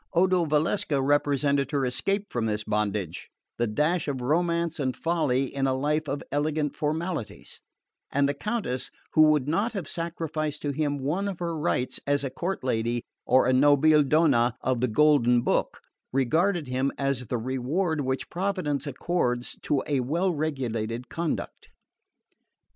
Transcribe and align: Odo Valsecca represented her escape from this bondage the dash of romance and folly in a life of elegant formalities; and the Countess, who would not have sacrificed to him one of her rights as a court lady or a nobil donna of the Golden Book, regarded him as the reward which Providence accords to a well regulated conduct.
Odo 0.15 0.45
Valsecca 0.47 0.99
represented 0.99 1.69
her 1.69 1.85
escape 1.85 2.25
from 2.31 2.47
this 2.47 2.63
bondage 2.63 3.29
the 3.59 3.67
dash 3.67 4.07
of 4.07 4.19
romance 4.19 4.79
and 4.79 4.95
folly 4.97 5.43
in 5.53 5.67
a 5.67 5.75
life 5.75 6.07
of 6.07 6.23
elegant 6.31 6.75
formalities; 6.75 7.61
and 8.09 8.27
the 8.27 8.33
Countess, 8.33 8.89
who 9.13 9.21
would 9.21 9.47
not 9.47 9.73
have 9.73 9.87
sacrificed 9.87 10.63
to 10.63 10.71
him 10.71 10.97
one 10.97 11.27
of 11.27 11.37
her 11.37 11.55
rights 11.55 11.99
as 12.07 12.23
a 12.23 12.31
court 12.31 12.63
lady 12.63 13.03
or 13.27 13.45
a 13.45 13.53
nobil 13.53 14.01
donna 14.01 14.57
of 14.61 14.81
the 14.81 14.87
Golden 14.87 15.43
Book, 15.43 15.79
regarded 16.11 16.67
him 16.67 16.91
as 16.97 17.27
the 17.27 17.37
reward 17.37 18.01
which 18.01 18.31
Providence 18.31 18.87
accords 18.87 19.55
to 19.61 19.83
a 19.85 19.99
well 19.99 20.33
regulated 20.33 21.09
conduct. 21.09 21.69